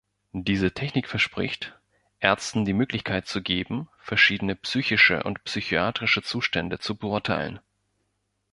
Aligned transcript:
Diese 0.33 0.71
Technik 0.73 1.07
verspricht, 1.07 1.77
Ärzten 2.17 2.65
die 2.65 2.73
Möglichkeit 2.73 3.27
zu 3.27 3.43
geben, 3.43 3.87
verschiedene 3.99 4.55
psychische 4.55 5.21
und 5.21 5.43
psychiatrische 5.43 6.23
Zustände 6.23 6.79
zu 6.79 6.95
beurteilen. 6.97 7.59